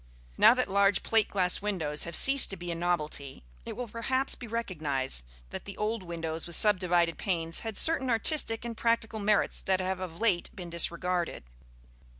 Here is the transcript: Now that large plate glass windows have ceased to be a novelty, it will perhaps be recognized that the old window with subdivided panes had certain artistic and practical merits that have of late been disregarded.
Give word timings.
Now 0.35 0.55
that 0.55 0.67
large 0.67 1.03
plate 1.03 1.29
glass 1.29 1.61
windows 1.61 2.05
have 2.05 2.15
ceased 2.15 2.49
to 2.49 2.57
be 2.57 2.71
a 2.71 2.75
novelty, 2.75 3.43
it 3.67 3.75
will 3.77 3.87
perhaps 3.87 4.33
be 4.33 4.47
recognized 4.47 5.23
that 5.51 5.65
the 5.65 5.77
old 5.77 6.01
window 6.01 6.33
with 6.33 6.55
subdivided 6.55 7.19
panes 7.19 7.59
had 7.59 7.77
certain 7.77 8.09
artistic 8.09 8.65
and 8.65 8.75
practical 8.75 9.19
merits 9.19 9.61
that 9.61 9.79
have 9.79 9.99
of 9.99 10.19
late 10.19 10.49
been 10.55 10.71
disregarded. 10.71 11.43